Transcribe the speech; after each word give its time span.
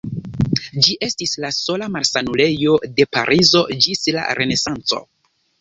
Ĝi 0.85 0.95
estis 1.07 1.33
la 1.43 1.51
sola 1.57 1.89
malsanulejo 1.97 2.75
de 2.97 3.07
Parizo 3.19 3.63
ĝis 3.87 4.03
la 4.17 4.29
Renesanco. 4.41 5.05